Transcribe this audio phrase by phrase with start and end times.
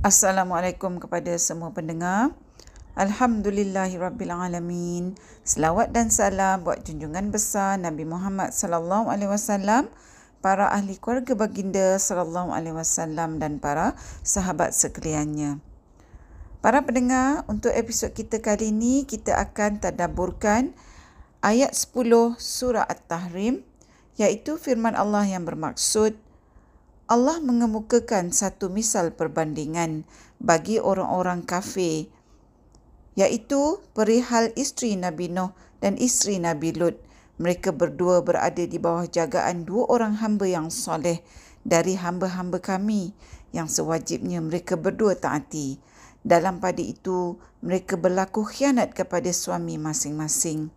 [0.00, 2.32] Assalamualaikum kepada semua pendengar.
[2.96, 5.12] Alhamdulillahirabbilalamin.
[5.44, 9.92] Selawat dan salam buat junjungan besar Nabi Muhammad sallallahu alaihi wasallam,
[10.40, 13.92] para ahli keluarga baginda sallallahu alaihi wasallam dan para
[14.24, 15.60] sahabat sekaliannya.
[16.64, 20.72] Para pendengar, untuk episod kita kali ini kita akan tadabburkan
[21.44, 23.68] ayat 10 surah At-Tahrim
[24.16, 26.29] iaitu firman Allah yang bermaksud
[27.10, 30.06] Allah mengemukakan satu misal perbandingan
[30.38, 32.06] bagi orang-orang kafir
[33.18, 35.50] iaitu perihal isteri Nabi Nuh
[35.82, 37.02] dan isteri Nabi Lut.
[37.42, 41.18] Mereka berdua berada di bawah jagaan dua orang hamba yang soleh
[41.66, 43.10] dari hamba-hamba kami
[43.50, 45.82] yang sewajibnya mereka berdua taati.
[46.22, 50.70] Dalam pada itu, mereka berlaku khianat kepada suami masing-masing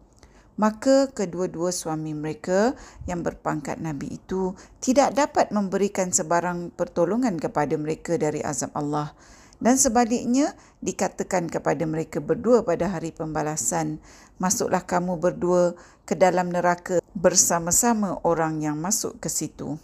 [0.56, 2.78] maka kedua-dua suami mereka
[3.10, 9.18] yang berpangkat Nabi itu tidak dapat memberikan sebarang pertolongan kepada mereka dari azab Allah.
[9.64, 10.52] Dan sebaliknya,
[10.84, 14.04] dikatakan kepada mereka berdua pada hari pembalasan,
[14.36, 19.80] masuklah kamu berdua ke dalam neraka bersama-sama orang yang masuk ke situ.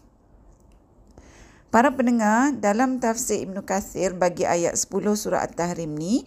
[1.72, 6.26] Para pendengar, dalam tafsir Ibn Kathir bagi ayat 10 surah At-Tahrim ni,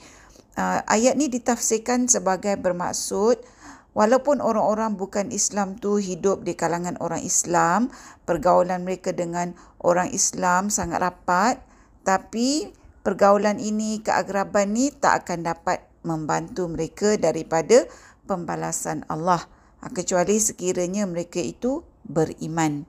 [0.56, 3.42] uh, ayat ni ditafsirkan sebagai bermaksud
[3.92, 7.92] Walaupun orang-orang bukan Islam tu hidup di kalangan orang Islam,
[8.24, 9.52] pergaulan mereka dengan
[9.84, 11.60] orang Islam sangat rapat,
[12.00, 12.72] tapi
[13.04, 17.84] pergaulan ini, keagraban ni tak akan dapat membantu mereka daripada
[18.24, 19.44] pembalasan Allah
[19.84, 22.88] ha, kecuali sekiranya mereka itu beriman.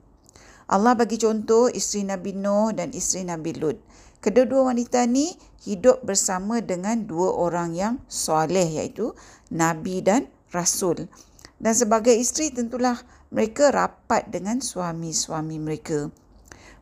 [0.64, 3.76] Allah bagi contoh isteri Nabi Nuh dan isteri Nabi Lut.
[4.24, 5.36] Kedua-dua wanita ni
[5.68, 9.12] hidup bersama dengan dua orang yang soleh iaitu
[9.52, 11.10] Nabi dan rasul.
[11.58, 12.98] Dan sebagai isteri tentulah
[13.34, 16.14] mereka rapat dengan suami-suami mereka.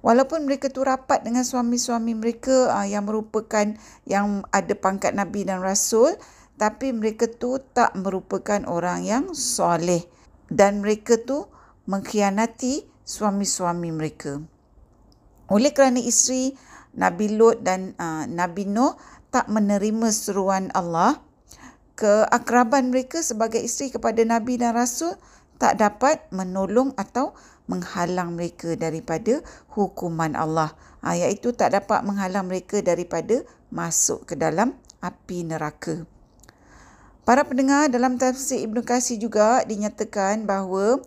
[0.03, 3.73] Walaupun mereka tu rapat dengan suami-suami mereka uh, yang merupakan
[4.05, 6.19] yang ada pangkat nabi dan rasul,
[6.59, 10.03] tapi mereka tu tak merupakan orang yang soleh
[10.51, 11.47] dan mereka tu
[11.87, 14.43] mengkhianati suami-suami mereka.
[15.51, 16.55] Oleh kerana isteri
[16.99, 18.99] Nabi Lut dan uh, Nabi Nuh
[19.33, 21.17] tak menerima seruan Allah,
[22.03, 25.15] keakraban mereka sebagai isteri kepada Nabi dan Rasul
[25.63, 27.31] tak dapat menolong atau
[27.71, 29.39] menghalang mereka daripada
[29.71, 30.75] hukuman Allah.
[31.07, 36.03] Ha, iaitu tak dapat menghalang mereka daripada masuk ke dalam api neraka.
[37.23, 40.99] Para pendengar dalam tafsir Ibn Qasir juga dinyatakan bahawa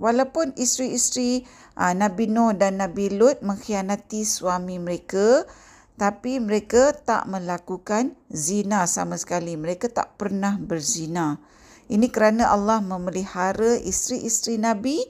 [0.00, 1.44] walaupun isteri-isteri
[1.76, 5.44] ha, Nabi Nuh dan Nabi Lut mengkhianati suami mereka,
[5.98, 9.58] tapi mereka tak melakukan zina sama sekali.
[9.58, 11.42] Mereka tak pernah berzina.
[11.90, 15.02] Ini kerana Allah memelihara isteri-isteri Nabi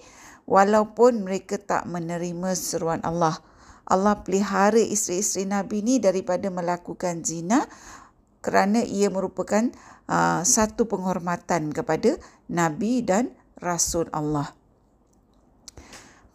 [0.49, 3.37] walaupun mereka tak menerima seruan Allah.
[3.85, 7.69] Allah pelihara isteri-isteri Nabi ni daripada melakukan zina
[8.41, 9.69] kerana ia merupakan
[10.09, 12.17] uh, satu penghormatan kepada
[12.49, 14.58] Nabi dan Rasul Allah.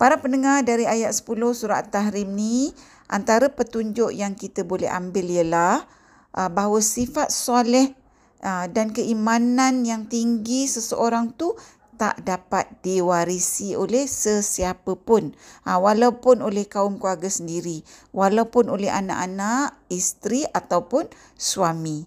[0.03, 2.75] Para pendengar dari ayat 10 surah At-Tahrim ni,
[3.07, 5.87] antara petunjuk yang kita boleh ambil ialah
[6.35, 7.95] uh, bahawa sifat soleh
[8.43, 11.55] uh, dan keimanan yang tinggi seseorang tu
[11.95, 15.31] tak dapat diwarisi oleh sesiapa pun.
[15.63, 21.07] Ha, walaupun oleh kaum keluarga sendiri walaupun oleh anak-anak isteri ataupun
[21.39, 22.03] suami.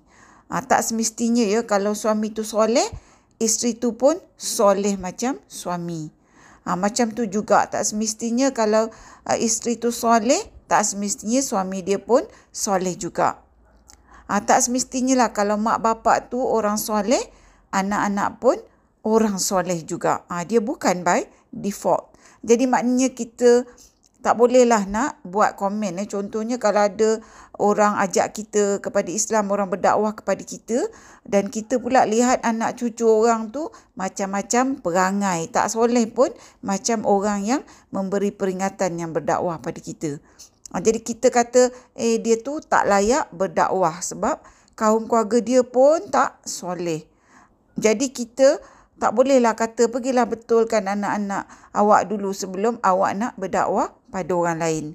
[0.52, 2.84] Ha, tak semestinya ya kalau suami tu soleh
[3.40, 6.25] isteri tu pun soleh macam suami
[6.66, 8.90] ha, macam tu juga tak semestinya kalau
[9.24, 13.38] uh, isteri tu soleh tak semestinya suami dia pun soleh juga.
[14.26, 17.22] Ha, tak semestinya lah kalau mak bapak tu orang soleh,
[17.70, 18.58] anak-anak pun
[19.06, 20.26] orang soleh juga.
[20.26, 21.22] Ha, dia bukan by
[21.54, 22.10] default.
[22.42, 23.62] Jadi maknanya kita
[24.26, 26.02] tak bolehlah nak buat komen.
[26.02, 26.10] Eh.
[26.10, 27.22] Contohnya kalau ada
[27.62, 30.90] orang ajak kita kepada Islam, orang berdakwah kepada kita
[31.22, 35.46] dan kita pula lihat anak cucu orang tu macam-macam perangai.
[35.46, 37.62] Tak soleh pun macam orang yang
[37.94, 40.18] memberi peringatan yang berdakwah pada kita.
[40.74, 44.42] Ha, jadi kita kata eh dia tu tak layak berdakwah sebab
[44.74, 47.06] kaum keluarga dia pun tak soleh.
[47.78, 48.58] Jadi kita
[48.96, 51.44] tak bolehlah kata pergilah betulkan anak-anak
[51.76, 54.86] awak dulu sebelum awak nak berdakwah pada orang lain.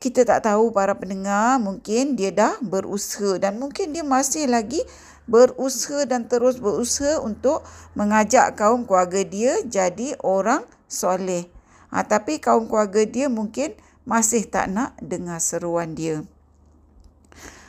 [0.00, 4.80] Kita tak tahu para pendengar mungkin dia dah berusaha dan mungkin dia masih lagi
[5.28, 7.60] berusaha dan terus berusaha untuk
[7.92, 11.44] mengajak kaum keluarga dia jadi orang soleh.
[11.92, 13.76] Ha, tapi kaum keluarga dia mungkin
[14.08, 16.24] masih tak nak dengar seruan dia.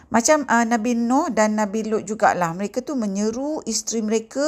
[0.09, 2.53] Macam uh, Nabi Nuh dan Nabi Lut jugalah.
[2.53, 4.45] Mereka tu menyeru isteri mereka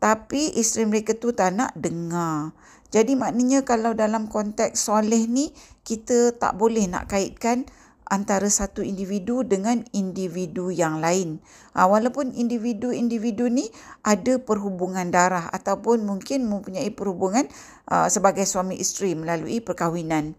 [0.00, 2.56] tapi isteri mereka tu tak nak dengar.
[2.90, 5.54] Jadi maknanya kalau dalam konteks soleh ni
[5.86, 7.66] kita tak boleh nak kaitkan
[8.10, 11.38] antara satu individu dengan individu yang lain.
[11.78, 13.70] Ha, walaupun individu-individu ni
[14.02, 17.46] ada perhubungan darah ataupun mungkin mempunyai perhubungan
[17.86, 20.34] uh, sebagai suami isteri melalui perkahwinan.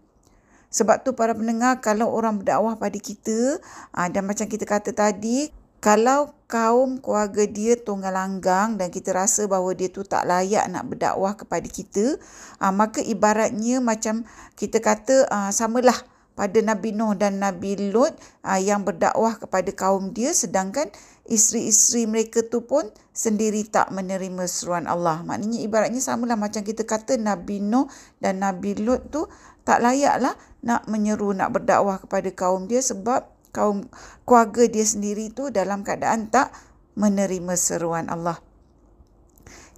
[0.68, 3.56] Sebab tu para pendengar kalau orang berdakwah pada kita
[3.96, 5.48] uh, dan macam kita kata tadi
[5.82, 10.86] kalau kaum keluarga dia tunggal langgang dan kita rasa bahawa dia tu tak layak nak
[10.86, 12.22] berdakwah kepada kita,
[12.62, 14.22] uh, maka ibaratnya macam
[14.54, 15.98] kita kata uh, samalah
[16.38, 18.14] pada Nabi Nuh dan Nabi Lut
[18.46, 20.86] uh, yang berdakwah kepada kaum dia sedangkan
[21.26, 25.26] isteri-isteri mereka tu pun sendiri tak menerima seruan Allah.
[25.26, 27.90] Maknanya ibaratnya samalah macam kita kata Nabi Nuh
[28.22, 29.26] dan Nabi Lut tu
[29.66, 33.86] tak layaklah nak menyeru nak berdakwah kepada kaum dia sebab kaum
[34.24, 36.50] keluarga dia sendiri tu dalam keadaan tak
[36.96, 38.40] menerima seruan Allah.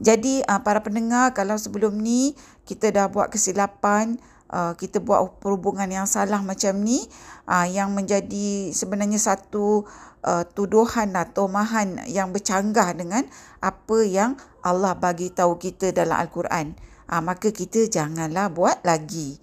[0.02, 2.34] Jadi uh, para pendengar kalau sebelum ni
[2.66, 4.18] kita dah buat kesilapan
[4.50, 7.02] uh, kita buat perhubungan yang salah macam ni
[7.46, 9.86] uh, yang menjadi sebenarnya satu
[10.26, 13.22] uh, tuduhan atau tomahan yang bercanggah dengan
[13.62, 14.34] apa yang
[14.66, 16.74] Allah bagi tahu kita dalam al-Quran.
[17.06, 19.38] Uh, maka kita janganlah buat lagi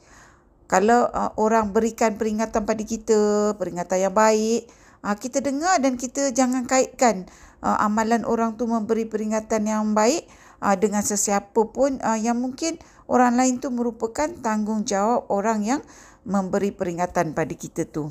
[0.71, 4.71] kalau uh, orang berikan peringatan pada kita, peringatan yang baik,
[5.03, 7.27] uh, kita dengar dan kita jangan kaitkan
[7.59, 10.31] uh, amalan orang tu memberi peringatan yang baik
[10.63, 12.79] uh, dengan sesiapa pun uh, yang mungkin
[13.11, 15.81] orang lain tu merupakan tanggungjawab orang yang
[16.23, 18.07] memberi peringatan pada kita tu.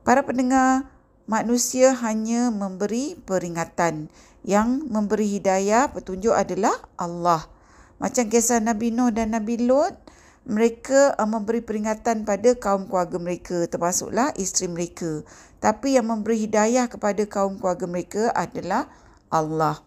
[0.00, 0.88] Para pendengar,
[1.28, 4.08] manusia hanya memberi peringatan.
[4.40, 7.44] Yang memberi hidayah, petunjuk adalah Allah.
[8.00, 9.92] Macam kisah Nabi Nuh dan Nabi Lut,
[10.48, 15.20] mereka uh, memberi peringatan pada kaum keluarga mereka termasuklah isteri mereka.
[15.60, 18.88] Tapi yang memberi hidayah kepada kaum keluarga mereka adalah
[19.28, 19.84] Allah.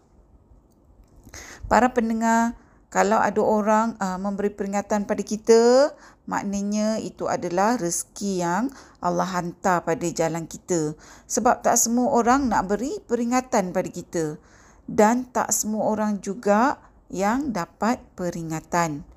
[1.66, 2.54] Para pendengar
[2.86, 5.90] kalau ada orang uh, memberi peringatan pada kita
[6.30, 8.64] maknanya itu adalah rezeki yang
[9.02, 10.94] Allah hantar pada jalan kita.
[11.26, 14.38] Sebab tak semua orang nak beri peringatan pada kita.
[14.86, 16.78] Dan tak semua orang juga
[17.10, 19.13] yang dapat peringatan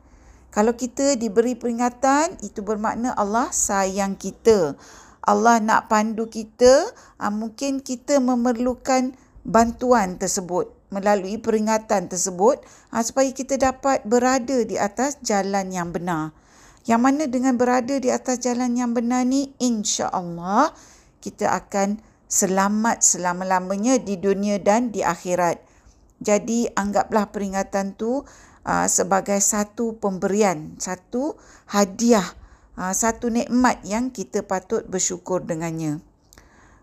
[0.57, 4.73] kalau kita diberi peringatan, itu bermakna Allah sayang kita.
[5.21, 6.89] Allah nak pandu kita,
[7.21, 9.13] ah, mungkin kita memerlukan
[9.45, 12.57] bantuan tersebut melalui peringatan tersebut
[12.89, 16.33] ah, supaya kita dapat berada di atas jalan yang benar.
[16.89, 20.73] Yang mana dengan berada di atas jalan yang benar ni, insya-Allah
[21.21, 25.61] kita akan selamat selama-lamanya di dunia dan di akhirat.
[26.17, 28.25] Jadi anggaplah peringatan tu
[28.67, 31.39] uh, sebagai satu pemberian, satu
[31.71, 32.27] hadiah,
[32.75, 36.03] uh, satu nikmat yang kita patut bersyukur dengannya.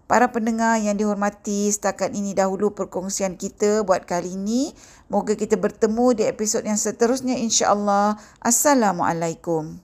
[0.05, 4.73] Para pendengar yang dihormati, setakat ini dahulu perkongsian kita buat kali ini.
[5.09, 8.21] Moga kita bertemu di episod yang seterusnya insya-Allah.
[8.41, 9.84] Assalamualaikum.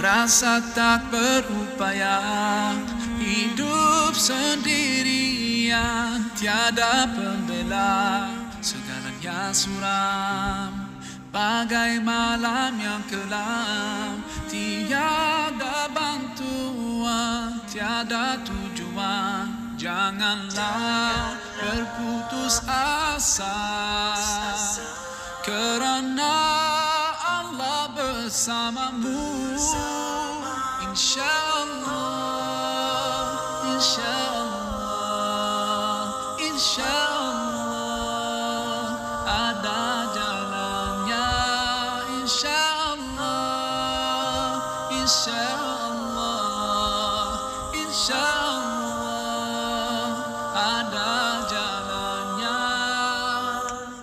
[0.00, 2.72] Rasa tak berupaya
[3.20, 4.64] Hidup sendirian
[6.32, 8.32] Tiada pembela.
[8.64, 10.88] Segalanya suram
[11.28, 14.24] Bagai malam yang kelam.
[14.48, 19.76] Tiada bantuan Tiada tujuan.
[19.76, 23.52] Janganlah berputus asa.
[25.44, 26.60] Kerana
[28.30, 29.50] bersamamu
[30.90, 32.50] insyaallah
[33.78, 34.50] insyaallah
[36.42, 37.70] insyaallah
[39.22, 41.30] ada jalannya.
[42.18, 43.38] Insyaallah
[44.90, 45.39] insyaallah insyaallah